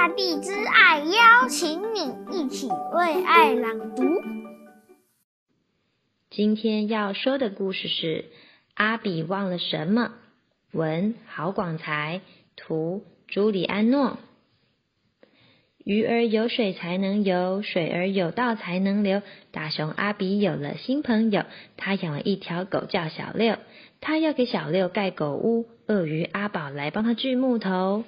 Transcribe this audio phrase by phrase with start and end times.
[0.00, 4.02] 大地之爱邀请你一起为爱朗读。
[6.30, 8.06] 今天要说的故事是
[8.72, 10.14] 《阿比忘了什么》，
[10.78, 12.22] 文郝广才，
[12.56, 14.16] 图朱里安诺。
[15.84, 19.20] 鱼儿有水才能游，水儿有道才能流。
[19.50, 21.44] 大熊阿比有了新朋友，
[21.76, 23.58] 他养了一条狗叫小六，
[24.00, 25.66] 他要给小六盖狗屋。
[25.88, 28.04] 鳄鱼阿宝来帮他锯木头。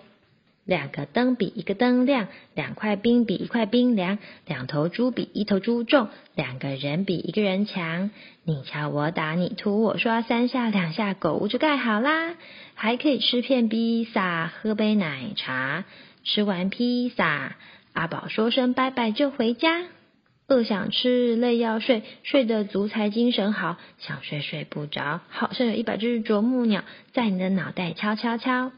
[0.64, 8.10] 两个灯比一个灯亮，两块冰比一块冰凉，两头猪比一头猪重，两个人比一个人强。
[8.44, 12.34] 你敲我打你涂我刷，三下两下狗屋就盖好啦，
[12.74, 15.84] 还可以吃片披萨，喝杯奶茶。
[16.24, 17.56] 吃完披萨，
[17.92, 19.82] 阿宝说声拜拜就回家。
[20.48, 23.78] 饿想吃，累要睡，睡得足才精神好。
[23.98, 28.70] 想睡睡不着，好像有一百只啄木鸟在你的脑袋敲敲敲。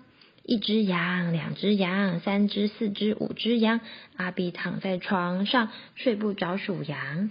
[0.44, 3.80] 一只羊，两只羊，三只四只五只羊。
[4.16, 7.30] 阿比躺在床上睡不着，数羊。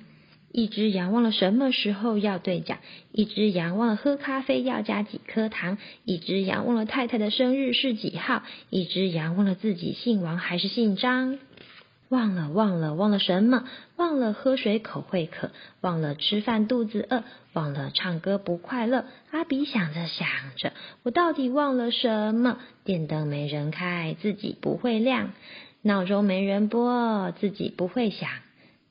[0.52, 2.78] 一只羊忘了什么时候要兑奖，
[3.12, 11.40] 一只羊忘了喝咖啡要加几颗糖，一只羊忘了太太的生日是几号，一只羊忘了自己姓王还是姓张。
[12.14, 13.64] 忘了忘了忘了什么？
[13.98, 15.50] 忘了喝水口会渴，
[15.82, 19.06] 忘了吃饭肚子饿，忘了唱歌不快乐。
[19.32, 22.60] 阿比想着想着，我到底忘了什么？
[22.84, 25.30] 电灯没人开，自己不会亮；
[25.82, 28.30] 闹钟没人拨，自己不会响。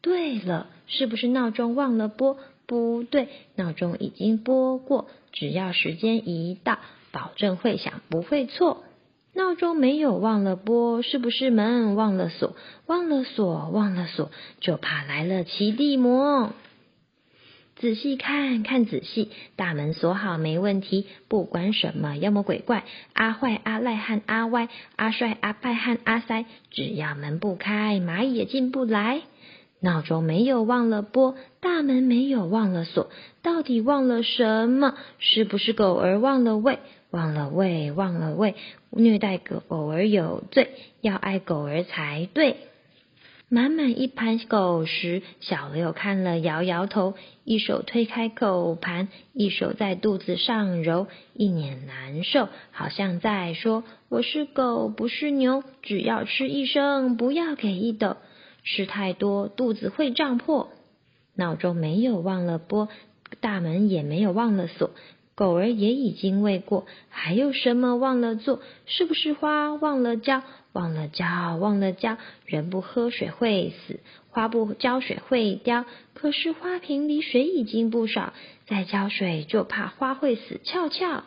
[0.00, 2.36] 对了，是不是闹钟忘了拨？
[2.66, 6.80] 不对，闹钟已经拨过，只要时间一到，
[7.12, 8.82] 保证会响，不会错。
[9.34, 12.54] 闹钟没有忘了拨，是不是门忘了锁？
[12.86, 14.30] 忘了锁，忘了锁，
[14.60, 16.52] 就怕来了奇地魔。
[17.76, 21.06] 仔细看看仔细，大门锁好没问题。
[21.28, 29.22] 不管什么妖魔鬼怪，阿坏阿赖和阿歪，阿帅阿派和阿塞，只要门不开，蚂蚁也进不来。
[29.80, 33.10] 闹钟没有忘了拨，大门没有忘了锁，
[33.42, 34.94] 到底忘了什么？
[35.18, 36.78] 是不是狗儿忘了喂？
[37.12, 38.56] 忘了喂，忘了喂，
[38.90, 40.70] 虐待狗儿有罪，
[41.02, 42.56] 要爱狗儿才对。
[43.50, 47.12] 满满一盘狗食，小六看了摇摇头，
[47.44, 58.16] 一手推开狗盘，一手在肚子上揉，一脸难受，好像在说：“我是狗，不是牛，只要吃一生，不要给一斗，
[58.64, 60.70] 吃太多肚子会胀破。”
[61.36, 62.88] 闹钟没有忘了拨，
[63.40, 64.92] 大门也没有忘了锁。
[65.34, 68.60] 狗儿也已经喂过，还有什么忘了做？
[68.86, 70.42] 是不是花忘了浇？
[70.72, 72.18] 忘了浇，忘了浇。
[72.44, 74.00] 人不喝水会死，
[74.30, 75.86] 花不浇水会凋。
[76.14, 78.32] 可是花瓶里水已经不少，
[78.66, 81.24] 再浇水就怕花会死翘翘。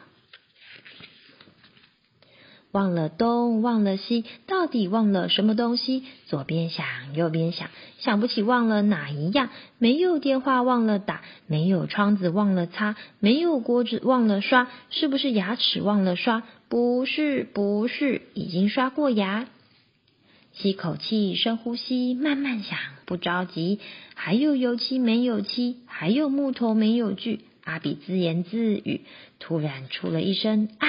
[2.75, 6.03] 忘了东，忘了西，到底忘了什么东西？
[6.25, 7.69] 左边想，右边想，
[8.00, 9.47] 想不起忘了哪一样。
[9.80, 14.68] 没有电话忘了打，没有窗子忘了擦，没有锅子忘了刷。
[14.90, 16.44] 是不是牙齿忘了刷？
[16.68, 19.47] 不是，不是，已经刷过牙。
[20.52, 23.80] 吸口气，深呼吸，慢慢想，不着急。
[24.16, 27.46] 还有油漆没有漆，还有木头没有锯。
[27.64, 29.06] 阿比自言自语，
[29.40, 30.88] 突然出了一声啊！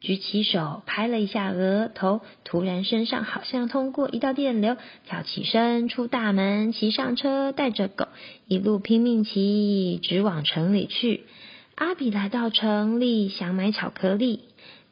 [0.00, 8.08] 举起手拍了一下额头，突然身上好像通过一道电流，跳起身出大门，骑上车，带着狗
[8.46, 11.24] 一路拼命骑，直往城里去。
[11.74, 14.40] 阿比来到城里，想买巧克力，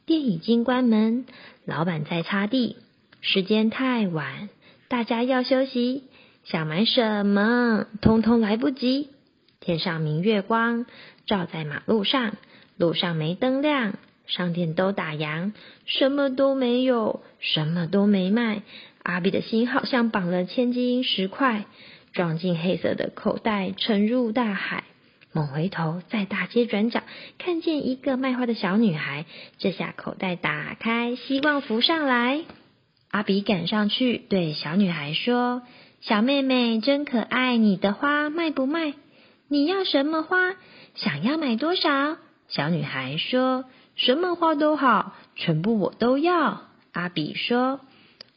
[0.04, 1.24] 店已经关门，
[1.64, 2.76] 老板在擦地。
[3.20, 4.48] 时间太晚，
[4.88, 6.04] 大家要休息，
[6.44, 9.08] 想买什么，通通来不及。
[9.60, 10.86] 天上明月光，
[11.26, 12.36] 照在马路上，
[12.76, 13.94] 路上没灯亮。
[14.28, 15.52] 商店都打烊，
[15.86, 18.62] 什么都没有，什么都没卖。
[19.02, 21.64] 阿比的心好像绑了千金石块，
[22.12, 24.84] 装进黑色的口袋，沉入大海。
[25.32, 27.02] 猛回头，在大街转角
[27.38, 29.24] 看见一个卖花的小女孩。
[29.58, 32.42] 这下口袋打开，希望浮上来。
[33.10, 35.62] 阿比赶上去，对小女孩说
[36.02, 38.92] ：“小妹妹真可爱，你的花卖不卖？
[39.48, 40.54] 你要什么花？
[40.94, 43.64] 想要买多少？”小女孩说。
[43.98, 46.62] 什么花都好，全部我都要。
[46.92, 47.80] 阿比说：“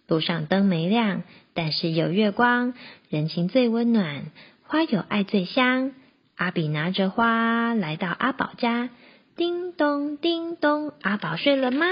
[0.08, 1.22] 路上灯没亮，
[1.54, 2.74] 但是有月光，
[3.10, 4.24] 人情最温暖，
[4.64, 5.92] 花有爱最香。”
[6.36, 8.90] 阿比拿着花来到阿宝家，
[9.36, 11.86] 叮咚叮咚，阿宝睡了吗？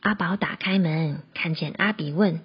[0.00, 2.40] 阿宝打开门，看见阿比问：“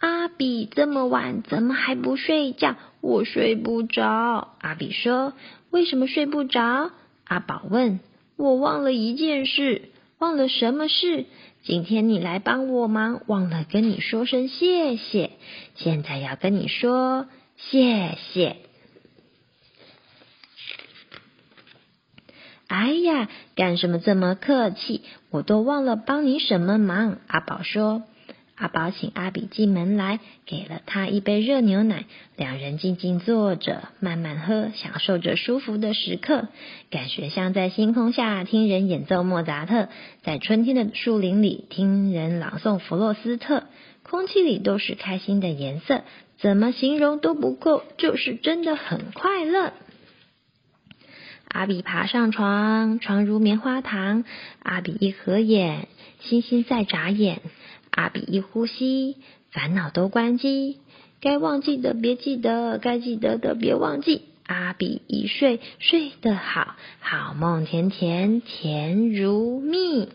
[0.00, 2.76] 阿比这么晚怎么还不睡觉？
[3.02, 5.34] 我睡不着。”阿比说
[5.68, 6.92] ：“为什么睡不着？”
[7.28, 8.00] 阿宝问。
[8.36, 11.26] 我忘了一件事，忘了什么事？
[11.62, 15.30] 今天你来帮我忙，忘了跟你说声谢谢，
[15.76, 17.26] 现在要跟你说
[17.56, 18.56] 谢谢。
[22.66, 25.02] 哎呀，干什么这么客气？
[25.30, 27.18] 我都忘了帮你什么忙。
[27.28, 28.02] 阿宝说。
[28.56, 32.04] 阿宝请阿比进门来，给了他一杯热牛奶。
[32.36, 36.46] 两人静静坐着，慢慢喝，享受着舒服的时刻，
[36.88, 39.88] 感觉像在星空下听人演奏莫扎特，
[40.22, 43.64] 在春天的树林里听人朗诵弗洛斯特。
[44.04, 46.02] 空气里都是开心的颜色，
[46.38, 49.72] 怎么形容都不够，就是真的很快乐。
[51.48, 54.24] 阿比爬上床，床如棉花糖。
[54.62, 55.88] 阿比一合眼，
[56.20, 57.40] 星星在眨眼。
[57.94, 59.16] 阿比一呼吸，
[59.52, 60.78] 烦恼都关机，
[61.20, 64.22] 该忘记的别记得，该记得的别忘记。
[64.46, 70.08] 阿比一睡，睡得好，好梦甜甜，甜如蜜。